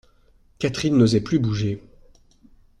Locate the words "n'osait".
0.97-1.21